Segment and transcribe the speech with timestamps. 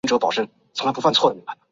[0.03, 0.19] 也可能需要
[0.91, 1.45] 补充镁离子。